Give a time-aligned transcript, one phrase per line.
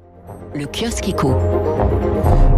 [0.00, 1.34] Musique le kiosque éco.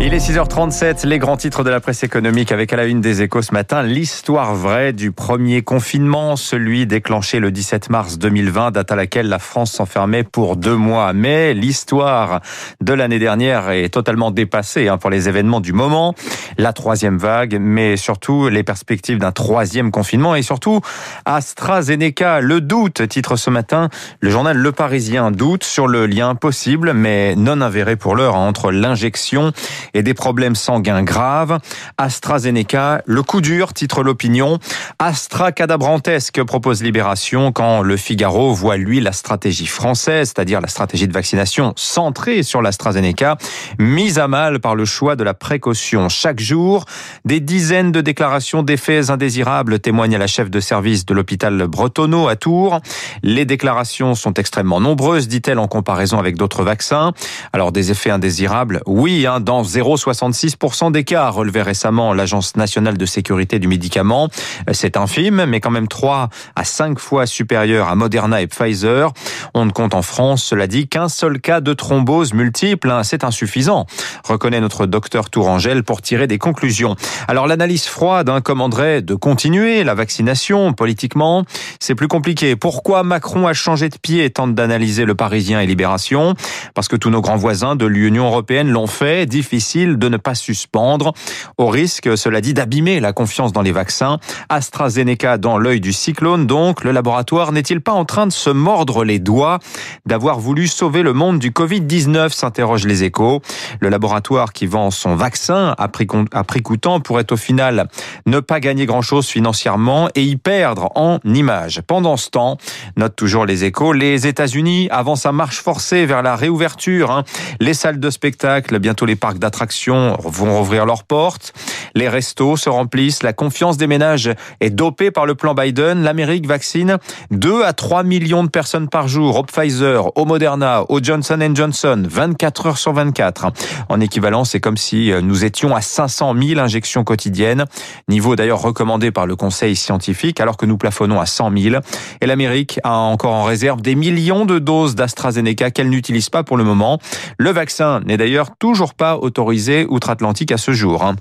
[0.00, 3.21] Il est 6h37, les grands titres de la presse économique avec à la une des
[3.23, 8.92] échos ce matin, l'histoire vraie du premier confinement, celui déclenché le 17 mars 2020, date
[8.92, 11.12] à laquelle la France s'enfermait pour deux mois.
[11.14, 12.40] Mais l'histoire
[12.80, 16.15] de l'année dernière est totalement dépassée hein, pour les événements du moment,
[16.59, 20.80] la troisième vague, mais surtout les perspectives d'un troisième confinement et surtout
[21.25, 23.89] AstraZeneca, le doute, titre ce matin,
[24.21, 28.70] le journal Le Parisien doute sur le lien possible mais non avéré pour l'heure entre
[28.70, 29.52] l'injection
[29.95, 31.59] et des problèmes sanguins graves.
[31.96, 34.59] AstraZeneca, le coup dur, titre l'opinion.
[34.98, 41.09] Astra cadabrantesque, propose Libération, quand le Figaro voit, lui, la stratégie française, c'est-à-dire la stratégie
[41.09, 43.37] de vaccination centrée sur l'AstraZeneca,
[43.79, 46.09] mise à mal par le choix de la précaution.
[46.09, 46.84] Chaque jour,
[47.24, 52.29] des dizaines de déclarations d'effets indésirables témoignent à la chef de service de l'hôpital Bretonneau
[52.29, 52.80] à Tours.
[53.23, 57.12] Les déclarations sont extrêmement nombreuses, dit-elle, en comparaison avec d'autres vaccins.
[57.52, 63.07] Alors, des effets indésirables, oui, hein, dans 0,66% des cas, relevé récemment l'Agence nationale de
[63.07, 64.30] sécurité du médicament.
[64.72, 69.12] C'est infime, mais quand même 3 à 5 fois supérieur à Moderna et Pfizer.
[69.54, 72.90] On ne compte en France, cela dit, qu'un seul cas de thrombose multiple.
[72.90, 73.04] Hein.
[73.04, 73.86] C'est insuffisant,
[74.24, 76.96] reconnaît notre docteur Tourangel pour tirer des conclusions.
[77.28, 81.44] Alors l'analyse froide hein, commanderait de continuer la vaccination politiquement.
[81.78, 82.56] C'est plus compliqué.
[82.56, 86.34] Pourquoi Macron a changé de pied tente d'analyser le Parisien et Libération?
[86.74, 89.26] Parce que tous nos grands voisins de l'Union européenne l'ont fait.
[89.26, 91.12] Difficile de ne pas suspendre,
[91.56, 94.18] au risque, cela dit, d'abîmer la confiance dans les vaccins.
[94.48, 99.04] AstraZeneca dans l'œil du cyclone, donc, le laboratoire n'est-il pas en train de se mordre
[99.04, 99.58] les doigts
[100.06, 103.42] d'avoir voulu sauver le monde du Covid-19, s'interrogent les échos.
[103.80, 107.88] Le laboratoire qui vend son vaccin à prix coûtant pourrait au final
[108.26, 111.82] ne pas gagner grand-chose financièrement et y perdre en image.
[111.86, 112.56] Pendant ce temps,
[112.96, 117.10] note toujours les échos, les États-Unis avancent à marche forcée vers la réouverture.
[117.10, 117.24] Hein.
[117.60, 121.52] Les salles de spectacle, bientôt les parcs d'attractions attractions vont rouvrir leurs portes.
[121.96, 123.24] Les restos se remplissent.
[123.24, 126.04] La confiance des ménages est dopée par le plan Biden.
[126.04, 126.98] L'Amérique vaccine
[127.32, 132.04] 2 à 3 millions de personnes par jour au Pfizer, au Moderna, au Johnson Johnson,
[132.09, 133.48] 24 heures sur 24.
[133.88, 137.65] En équivalent, c'est comme si nous étions à 500 000 injections quotidiennes.
[138.09, 141.76] Niveau d'ailleurs recommandé par le conseil scientifique, alors que nous plafonnons à 100 000.
[142.20, 146.56] Et l'Amérique a encore en réserve des millions de doses d'AstraZeneca qu'elle n'utilise pas pour
[146.56, 147.00] le moment.
[147.41, 151.15] Le vaccin n'est d'ailleurs toujours pas autorisé outre-Atlantique à ce jour.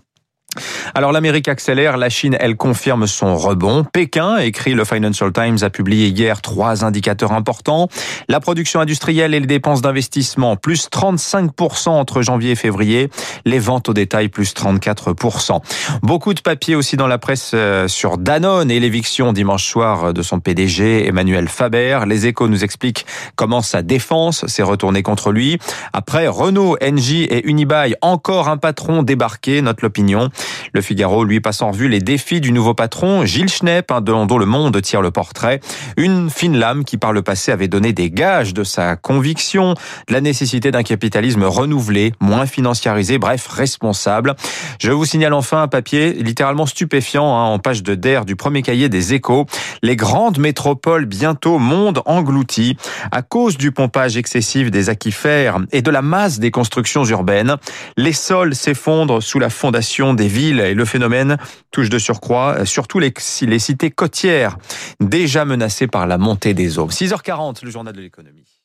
[0.96, 3.84] Alors l'Amérique accélère, la Chine, elle confirme son rebond.
[3.84, 7.88] Pékin, écrit le Financial Times, a publié hier trois indicateurs importants.
[8.28, 13.10] La production industrielle et les dépenses d'investissement, plus 35% entre janvier et février.
[13.46, 15.62] Les ventes au détail, plus 34%.
[16.02, 20.22] Beaucoup de papiers aussi dans la presse euh, sur Danone et l'éviction dimanche soir de
[20.22, 22.00] son PDG, Emmanuel Faber.
[22.08, 25.60] Les échos nous expliquent comment sa défense s'est retournée contre lui.
[25.94, 30.30] Après Renault, Engie et Unibail, encore un patron débarqué, note l'opinion.
[30.74, 34.38] Le Figaro, lui, passe en revue les défis du nouveau patron, Gilles Schnepp, hein, dont
[34.38, 35.60] le monde tire le portrait.
[35.98, 39.74] Une fine lame qui, par le passé, avait donné des gages de sa conviction,
[40.08, 44.36] de la nécessité d'un capitalisme renouvelé, moins financiarisé, bref, responsable.
[44.80, 48.62] Je vous signale enfin un papier littéralement stupéfiant hein, en page de DER du premier
[48.62, 49.46] cahier des échos.
[49.82, 52.78] Les grandes métropoles bientôt monde englouti
[53.12, 57.56] à cause du pompage excessif des aquifères et de la masse des constructions urbaines.
[57.96, 61.38] Les sols s'effondrent sous la fondation des et le phénomène
[61.72, 64.58] touche de surcroît surtout les, les cités côtières
[65.00, 66.90] déjà menacées par la montée des eaux.
[66.90, 68.57] 6h40, le journal de l'économie.